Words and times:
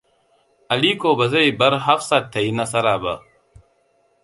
Aliko 0.75 1.11
bazai 1.19 1.43
bar 1.59 1.77
Hafsat 1.89 2.25
ta 2.33 2.39
yi 2.45 2.51
nasara 2.57 2.95
ba. 3.03 3.13